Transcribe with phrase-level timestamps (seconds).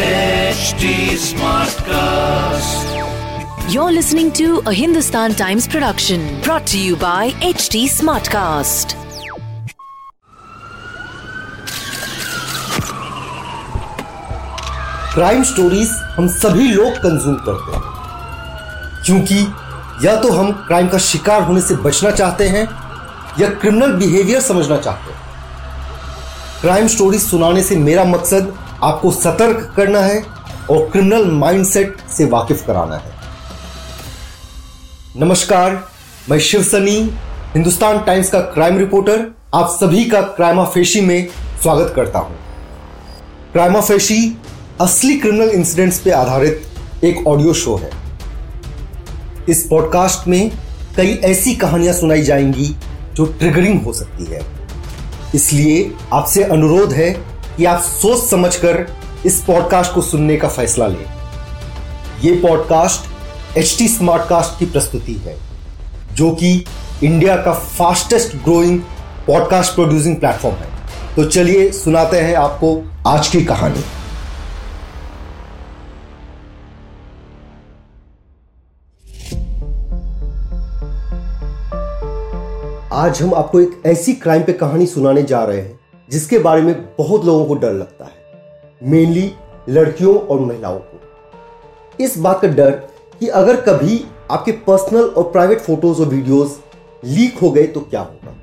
[0.00, 0.90] HD
[1.22, 2.84] Smartcast.
[3.72, 8.94] You're listening to a Hindustan Times production brought to you by HT Smartcast.
[15.14, 17.82] Crime stories हम सभी लोग consume करते हैं
[19.04, 19.40] क्योंकि
[20.06, 22.64] या तो हम क्राइम का शिकार होने से बचना चाहते हैं,
[23.40, 25.18] या क्रिमिनल बिहेवियर समझना चाहते हैं
[26.60, 28.52] क्राइम स्टोरीज सुनाने से मेरा मकसद
[28.82, 30.22] आपको सतर्क करना है
[30.70, 33.12] और क्रिमिनल माइंडसेट से वाकिफ कराना है।
[35.16, 35.88] नमस्कार,
[36.30, 37.10] मैं शिव सनी,
[37.54, 41.28] हिंदुस्तान टाइम्स का क्राइम रिपोर्टर आप सभी का क्राइमा फेशी में
[41.62, 42.36] स्वागत करता हूँ।
[43.52, 44.36] क्राइमा फेशी
[44.80, 46.62] असली क्रिमिनल इंसिडेंट्स पे आधारित
[47.04, 47.90] एक ऑडियो शो है।
[49.48, 50.50] इस पॉडकास्ट में
[50.96, 52.76] कई ऐसी कहानियाँ सुनाई जाएँगी
[53.14, 54.40] जो ट्रिगरिंग हो सकती है।
[55.34, 58.86] इसलिए आपसे अनुरोध है कि आप सोच समझकर
[59.26, 61.04] इस पॉडकास्ट को सुनने का फैसला लें।
[62.24, 65.36] यह पॉडकास्ट एच टी स्मार्टकास्ट की प्रस्तुति है,
[66.14, 66.64] जो कि
[67.04, 68.80] इंडिया का fastest growing
[69.26, 70.68] podcast producing platform है।
[71.16, 73.84] तो चलिए सुनाते हैं आपको आज की कहानी।
[82.92, 85.79] आज हम आपको एक ऐसी क्राइम पे कहानी सुनाने जा रहे हैं
[86.10, 88.12] जिसके बारे में बहुत लोगों को डर लगता है
[88.82, 89.32] मेनली
[89.68, 92.70] लड़कियों और महिलाओं को। इस बात का डर
[93.20, 96.60] कि अगर कभी आपके पर्सनल और प्राइवेट फ़ोटोज़ और वीडियोस
[97.04, 98.34] लीक हो गए तो क्या होगा?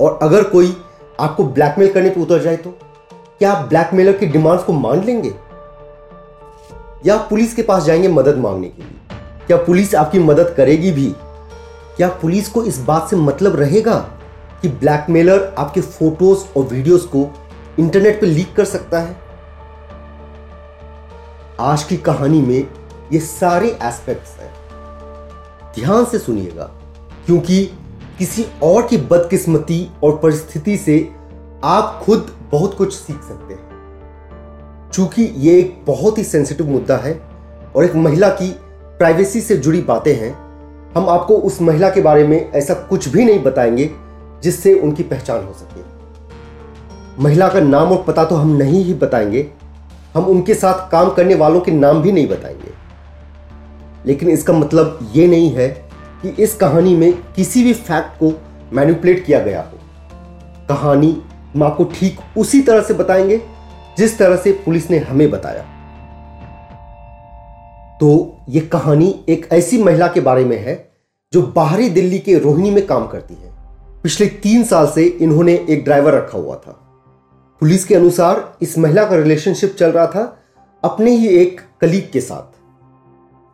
[0.00, 0.76] और अगर कोई
[1.20, 2.70] आपको ब्लैकमेल करने पर उतर जाए तो
[3.38, 5.34] क्या आप ब्लैकमेलर की डिमांड्स को मान लेंगे?
[7.06, 9.16] या पुलिस के पास जाएँगे मदद मांगने के लिए?
[9.46, 11.12] क्या पुलिस आपकी मदद करेगी भी?
[11.96, 14.17] क्या पुलिस को इस बात से मतलब रहेगा?
[14.62, 17.28] कि ब्लैकमेलर आपके फ़ोटोज़ और वीडियोस को
[17.78, 19.16] इंटरनेट पर लीक कर सकता है।
[21.60, 22.68] आज की कहानी में
[23.12, 24.52] ये सारे एस्पेक्ट्स हैं।
[25.74, 26.64] ध्यान से सुनिएगा,
[27.26, 27.64] क्योंकि
[28.18, 30.98] किसी और की बदकिस्मती और परिस्थिति से
[31.64, 37.12] आप खुद बहुत कुछ सीख सकते हैं। चूँकि ये एक बहुत ही सेंसिटिव मुद्दा है
[37.76, 38.50] और एक महिला की
[38.98, 40.32] प्राइवेसी से जुड़ी बातें हैं,
[40.96, 43.90] हम आपको उस महिला के बारे में ऐसा कुछ भी नहीं बताएँगे
[44.42, 45.80] जिससे उनकी पहचान हो सके।
[47.22, 49.50] महिला का नाम और पता तो हम नहीं ही बताएँगे।
[50.14, 52.72] हम उनके साथ काम करने वालों के नाम भी नहीं बताएँगे।
[54.06, 55.68] लेकिन इसका मतलब ये नहीं है
[56.22, 58.32] कि इस कहानी में किसी भी फैक्ट को
[58.72, 59.78] मैनिपुलेट किया गया हो।
[60.68, 61.22] कहानी
[61.54, 63.40] हम आपको ठीक उसी तरह से बताएँगे,
[63.98, 65.62] जिस तरह से पुलिस ने हमें बताया।
[68.00, 70.90] तो ये कहानी एक ऐसी महिला के बारे में है,
[71.32, 73.57] जो बाहरी दिल्ली के रोहिणी में काम करती है।
[74.02, 76.72] पिछले तीन साल से इन्होंने एक ड्राइवर रखा हुआ था।
[77.60, 80.38] पुलिस के अनुसार इस महिला का रिलेशनशिप चल रहा था,
[80.84, 82.58] अपने ही एक कलीग के साथ।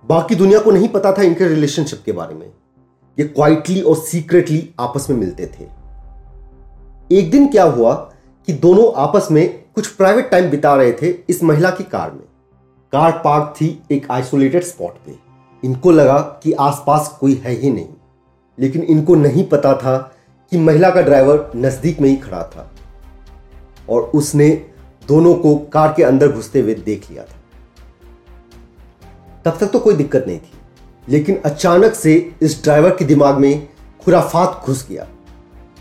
[0.07, 2.53] बाकी दुनिया को नहीं पता था इनके रिलेशनशिप के बारे में।
[3.19, 5.65] ये क्वाइटली और सीक्रेटली आपस में मिलते थे।
[7.19, 7.95] एक दिन क्या हुआ
[8.47, 12.25] कि दोनों आपस में कुछ प्राइवेट टाइम बिता रहे थे इस महिला की कार में।
[12.93, 15.15] कार पार्क थी एक आइसोलेटेड स्पॉट पे।
[15.65, 17.89] इनको लगा कि आसपास कोई है ही नहीं।
[18.59, 20.14] लेकिन इनको नहीं पता था
[20.53, 22.71] कि महिला का ड्राइवर नज़दीक में ही खड़ा था
[23.91, 24.49] और उसने
[25.09, 27.43] दोनों को कार के अंदर घुसते हुए देख लिया था।
[29.45, 30.53] तब तक तो कोई दिक्कत नहीं थी,
[31.09, 33.69] लेकिन अचानक से इस ड्राइवर के दिमाग में
[34.05, 35.07] खुराफात घुस गया।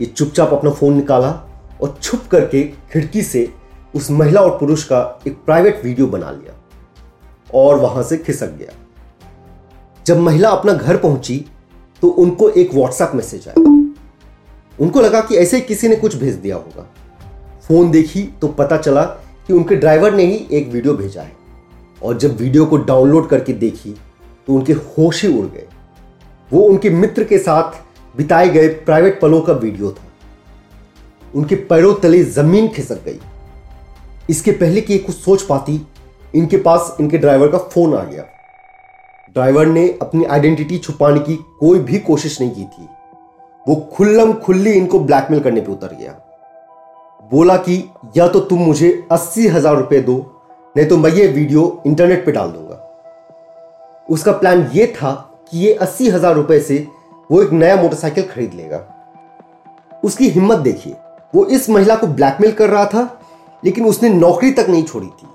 [0.02, 1.30] ये चुपचाप अपना फ़ोन निकाला
[1.82, 3.48] और छुप करके खिड़की से
[3.96, 6.54] उस महिला और पुरुष का एक प्राइवेट वीडियो बना लिया
[7.54, 8.74] और वहाँ से खिसक गया।
[10.06, 11.46] जब महिला अपना घर पहुँची
[12.04, 13.64] तो उनको एक व्हाट्सएप मैसेज आया।
[14.80, 16.88] उनको लगा कि ऐसे किसी ने कुछ भेज दिया होगा।
[17.68, 19.04] फ़ोन देखी तो पता चला
[19.48, 21.32] कि उनके ड्राइवर ने ही एक वीडियो भेजा है।
[22.04, 23.96] और जब वीडियो को डाउनलोड करके देखी
[24.48, 25.68] तो उनके होश ही उड़ गए।
[26.52, 30.12] वो उनके मित्र के साथ बिताए गए प्राइवेट पलों का वीडियो था।
[31.36, 33.20] उनके पैरों तले ज़मीन खिसक गई।
[34.30, 35.80] इसके पहले कि कुछ सोच पाती,
[36.36, 38.24] इनके पास इनके ड्राइवर का फ़ोन आ गया।
[39.34, 42.88] ड्राइवर ने अपनी आइडेंटिटी छुपाने की कोई भी कोशिश नहीं की थी।
[43.66, 46.16] वो खुल्लम खुल्ली इनको ब्लैकमेल करने पे उतर गया।
[47.32, 47.84] बोला कि,
[48.18, 50.16] या तो तुम मुझे अस्सी हज़ार रुपए दो,
[50.76, 52.80] नहीं तो मैं ये वीडियो इंटरनेट पे डाल दूँगा।
[54.08, 55.12] उसका प्लान ये था
[55.52, 56.88] कि ये अस्सी हज़ार रुपए से
[57.30, 58.82] वो एक नया मोटरसाइकिल खरीद लेगा।
[60.04, 60.96] उसकी हिम्मत देखिए,
[61.34, 63.10] वो इस महिला को ब्लैकमेल कर रहा था,
[63.64, 65.28] लेकिन उसने नौकरी तक नहीं छोड़ी थी।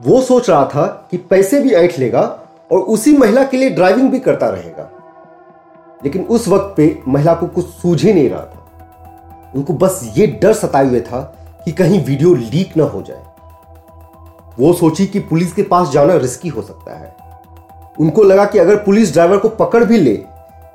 [0.00, 2.20] वो सोच रहा था कि पैसे भी ऐंठ लेगा
[2.70, 4.88] और उसी महिला के लिए ड्राइविंग भी करता रहेगा।
[6.04, 10.26] लेकिन उस वक्त पे महिला को कुछ सूझ ही नहीं रहा था। उनको बस ये
[10.42, 11.20] डर सताए हुए था
[11.64, 13.22] कि कहीं वीडियो लीक ना हो जाए।
[14.58, 17.14] वो सोची कि पुलिस के पास जाना रिस्की हो सकता है।
[18.00, 20.18] उनको लगा कि अगर पुलिस ड्राइवर को पकड़ भी ले,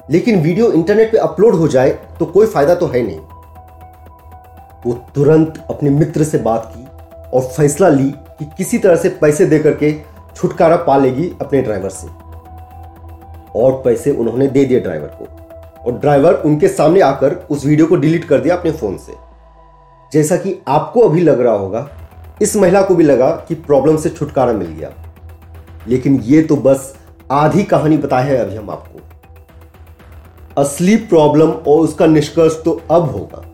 [0.09, 1.89] लेकिन वीडियो इंटरनेट पे अपलोड हो जाए
[2.19, 3.19] तो कोई फ़ायदा तो है नहीं।
[4.85, 6.85] वो तुरंत अपने मित्र से बात की
[7.33, 8.09] और फैसला ली
[8.39, 9.91] कि किसी तरह से पैसे देकर के
[10.35, 12.07] छुटकारा पा लेगी अपने ड्राइवर से।
[13.57, 15.27] और पैसे उन्होंने दे दिए ड्राइवर को।
[15.86, 19.13] और ड्राइवर उनके सामने आकर उस वीडियो को डिलीट कर दिया अपने फ़ोन से।
[20.13, 21.89] जैसा कि आपको अभी लग रहा होगा,
[22.42, 24.92] इस महिला को भी लगा कि प्रॉब्लम से छुटकारा मिल गया।
[25.88, 26.95] लेकिन ये तो बस
[27.31, 29.00] आधी कहानी बताए है अभी हम आपको।
[30.62, 33.45] असली प्रॉब्लम और उसका निष्कर्ष तो अब होगा।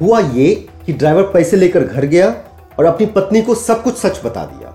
[0.00, 2.34] हुआ ये कि ड्राइवर पैसे लेकर घर गया
[2.78, 4.72] और अपनी पत्नी को सब कुछ सच बता दिया।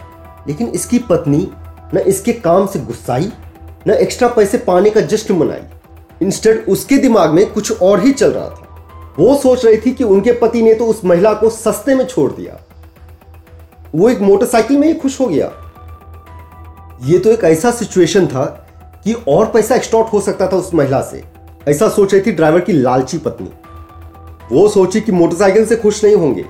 [0.48, 1.52] लेकिन इसकी पत्नी
[1.94, 3.31] न इसके काम से गुस्साई
[3.88, 8.32] न एक्स्ट्रा पैसे पाने का जश्न मनाई। इंस्टेंट उसके दिमाग में कुछ और ही चल
[8.32, 11.96] रहा था। वो सोच रही थी कि उनके पति ने तो उस महिला को सस्ते
[11.96, 12.60] में छोड़ दिया।
[13.96, 15.52] वो एक मोटरसाइकिल में ही खुश हो गया।
[17.04, 18.46] ये तो एक ऐसा सिचुएशन था
[19.04, 21.24] कि और पैसा एक्सटॉर्ट हो सकता था उस महिला से।
[21.68, 23.52] ऐसा सोच रही थी ड्राइवर की लालची पत्नी।
[24.52, 26.46] वो सोची कि मोटरसाइकिल से खुश नहीं होंगे।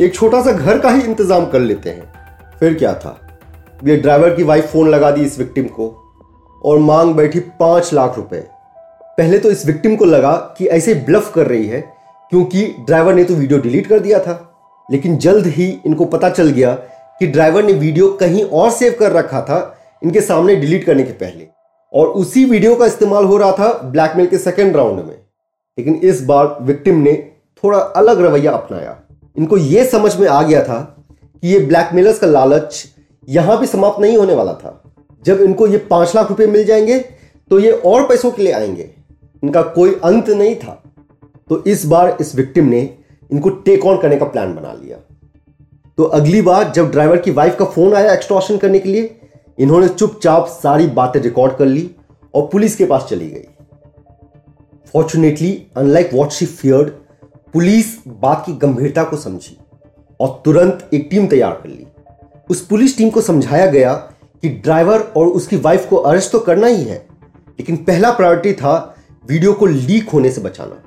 [0.00, 3.18] एक छोटा सा घर का ही इंतज़ाम कर लेते हैं। फिर क्या था?
[3.84, 5.88] ये ड्राइवर की वाइफ फ़ोन लगा दी इस विक्टिम को।
[6.64, 8.44] और मांग बैठी पाँच लाख रुपए।
[9.18, 11.80] पहले तो इस विक्टिम को लगा कि ऐसे ब्लफ कर रही है,
[12.32, 14.44] क्योंकि ड्राइवर ने तो वीडियो डिलीट कर दिया था।
[14.88, 16.72] लेकिन जल्द ही इनको पता चल गया
[17.20, 21.12] कि ड्राइवर ने वीडियो कहीं और सेव कर रखा था, इनके सामने डिलीट करने के
[21.14, 21.46] पहले।
[21.92, 25.16] और उसी वीडियो का इस्तेमाल हो रहा था ब्लैकमेल के सेकेंड राउंड में।
[25.78, 27.12] लेकिन इस बार विक्टिम ने
[27.64, 28.96] थोड़ा अलग रवैया अपनाया।
[29.36, 30.80] इनको यह समझ में आ गया था
[31.42, 32.84] कि ये ब्लैकमेलर्स का लालच
[33.28, 34.82] यहाँ भी समाप्त नहीं होने वाला था।
[35.22, 36.98] जब इनको ये पाँच लाख रुपए मिल जाएँगे
[37.50, 38.90] तो ये और पैसों के लिए आएँगे।
[39.42, 40.82] इनका कोई अंत नहीं था।
[41.48, 42.80] तो इस बार इस विक्टिम ने
[43.30, 44.96] इनको टेक ऑन करने का प्लान बना लिया।
[45.98, 49.20] तो अगली बार जब ड्राइवर की वाइफ का फ़ोन आया एक्सटॉर्शन करने के लिए,
[49.58, 51.90] इन्होंने चुपचाप सारी बातें रिकॉर्ड कर ली
[52.34, 53.44] और पुलिस के पास चली गई।
[54.92, 56.90] Fortunately unlike what she feared
[57.52, 59.56] police बात की गंभीरता को समझी
[60.20, 61.86] और तुरंत एक टीम तैयार कर ली।
[62.50, 63.94] उस पुलिस टीम को समझाया गया
[64.42, 67.06] कि ड्राइवर और उसकी वाइफ को अरेस्ट तो करना ही है,
[67.58, 68.96] लेकिन पहला प्रायोरिटी था
[69.28, 70.82] वीडियो को लीक होने से बचाना।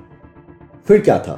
[0.88, 1.32] फिर क्या था?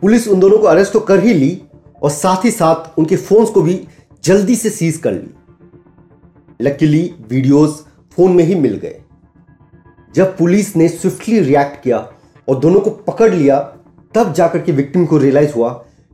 [0.00, 1.62] पुलिस उन दोनों को अरेस्ट तो कर ही ली
[2.02, 3.80] और साथ ही साथ उनके फोन्स को भी
[4.24, 5.28] जल्दी से सीज कर ली।
[6.60, 7.84] लकीली वीडियोस
[8.16, 9.00] फ़ोन में ही मिल गए।
[10.14, 11.98] जब पुलिस ने स्विफ्टली रिएक्ट किया
[12.48, 13.58] और दोनों को पकड़ लिया,
[14.14, 15.70] तब जाकर के विक्टिम को रियलाइज़ हुआ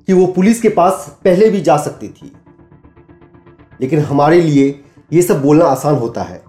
[0.09, 2.33] कि वो पुलिस के पास पहले भी जा सकती थी।
[3.81, 4.71] लेकिन हमारे लिए
[5.11, 6.43] ये सब बोलना आसान होता है,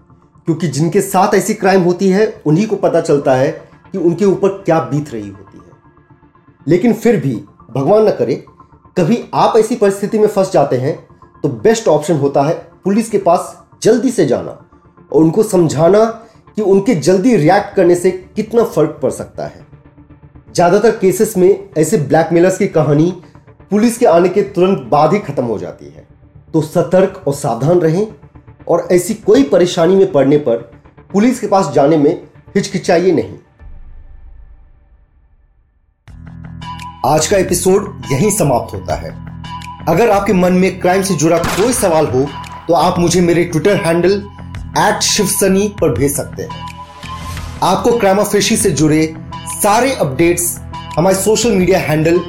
[0.47, 3.51] क्योंकि जिनके साथ ऐसी क्राइम होती है, उन्हीं को पता चलता है
[3.91, 5.71] कि उनके ऊपर क्या बीत रही होती है।
[6.67, 7.35] लेकिन फिर भी,
[7.71, 8.43] भगवान न करे,
[8.97, 10.97] कभी आप ऐसी परिस्थिति में फंस जाते हैं
[11.43, 12.53] तो बेस्ट ऑप्शन होता है
[12.83, 14.51] पुलिस के पास जल्दी से जाना
[15.11, 16.03] और उनको समझाना
[16.57, 19.65] कि उनके जल्दी रिएक्ट करने से कितना फ़र्क पड़ सकता है।
[20.49, 23.11] ज़्यादातर केसेस में ऐसे ब्लैकमेलर्स की कहानी
[23.71, 26.07] पुलिस के आने के तुरंत बाद ही खत्म हो जाती है।
[26.53, 28.05] तो सतर्क और सावधान रहें
[28.69, 30.57] और ऐसी कोई परेशानी में पड़ने पर
[31.13, 32.11] पुलिस के पास जाने में
[32.55, 33.37] हिचकिचाइए नहीं।
[37.05, 39.11] आज का एपिसोड यहीं समाप्त होता है।
[39.89, 42.25] अगर आपके मन में क्राइम से जुड़ा कोई सवाल हो
[42.67, 44.11] तो आप मुझे मेरे ट्विटर हैंडल
[44.77, 46.67] एट शिवसनी पर भेज सकते हैं।
[47.63, 49.15] आपको क्राइमाफेशी से जुड़े
[49.49, 50.57] सारे अपडेट्स
[50.97, 52.19] हमारे social media handle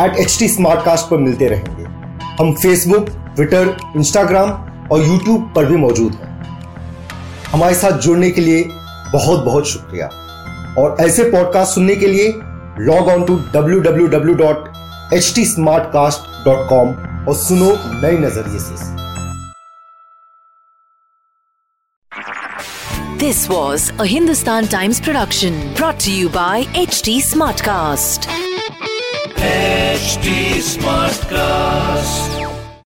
[0.00, 1.84] at H T पर मिलते रहेंगे।
[2.40, 3.06] हम फेसबुक
[3.36, 4.50] ट्विटर इंस्टाग्राम
[4.92, 6.30] और यूट्यूब पर भी मौजूद हैं
[7.52, 8.64] हमारे साथ जुड़ने के लिए
[9.12, 10.06] बहुत बहुत शुक्रिया
[10.78, 12.32] और ऐसे पॉडकास्ट सुनने के लिए
[12.80, 15.44] log on to W W W dot H T
[15.92, 16.94] smartcast dot com
[17.28, 17.70] और सुनो
[18.02, 18.90] नए नज़रिए से
[23.22, 28.26] This was a Hindustan Times production brought to you by HT Smartcast.
[29.44, 30.36] HT
[30.72, 32.31] Smartcast.